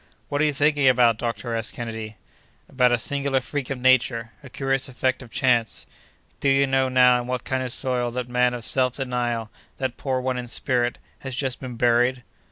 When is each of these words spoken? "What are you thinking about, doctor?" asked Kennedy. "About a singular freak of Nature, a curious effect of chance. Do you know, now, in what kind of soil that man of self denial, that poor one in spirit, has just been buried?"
"What 0.29 0.41
are 0.41 0.45
you 0.45 0.53
thinking 0.53 0.89
about, 0.89 1.19
doctor?" 1.19 1.53
asked 1.55 1.75
Kennedy. 1.75 2.15
"About 2.67 2.91
a 2.91 2.97
singular 2.97 3.39
freak 3.39 3.69
of 3.69 3.79
Nature, 3.79 4.31
a 4.41 4.49
curious 4.49 4.89
effect 4.89 5.21
of 5.21 5.29
chance. 5.29 5.85
Do 6.39 6.49
you 6.49 6.65
know, 6.65 6.89
now, 6.89 7.21
in 7.21 7.27
what 7.27 7.43
kind 7.43 7.61
of 7.61 7.71
soil 7.71 8.09
that 8.09 8.27
man 8.27 8.55
of 8.55 8.65
self 8.65 8.95
denial, 8.95 9.51
that 9.77 9.97
poor 9.97 10.19
one 10.19 10.39
in 10.39 10.47
spirit, 10.47 10.97
has 11.19 11.35
just 11.35 11.59
been 11.59 11.75
buried?" 11.75 12.23